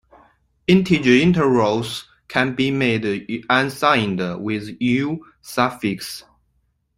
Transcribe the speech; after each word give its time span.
Integer 0.65 1.09
literals 1.11 2.05
can 2.27 2.55
be 2.55 2.71
made 2.71 3.45
unsigned 3.51 4.43
with 4.43 4.67
U 4.79 5.23
suffix. 5.43 6.23